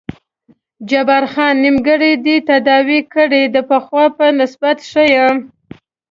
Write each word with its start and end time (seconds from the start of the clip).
جبار 0.89 1.23
خان: 1.33 1.53
نیمګړی 1.63 2.11
دې 2.25 2.35
تداوي 2.49 2.99
کړی 3.13 3.41
یې، 3.45 3.51
د 3.55 3.57
پخوا 3.69 4.05
په 4.17 4.25
نسبت 4.39 4.77
ښه 4.89 5.03
یم. 5.13 5.37